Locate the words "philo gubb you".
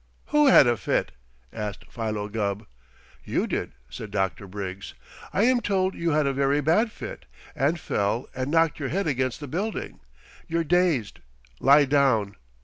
1.91-3.45